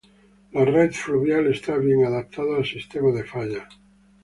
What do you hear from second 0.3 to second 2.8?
La red fluvial está bien adaptada al